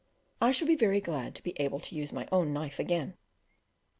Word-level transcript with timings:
I 0.41 0.49
shall 0.49 0.65
be 0.65 0.75
very 0.75 0.99
glad 0.99 1.35
to 1.35 1.43
be 1.43 1.53
able 1.59 1.79
to 1.81 1.93
use 1.93 2.11
my 2.11 2.27
own 2.31 2.53
knife 2.53 2.79
again. 2.79 3.15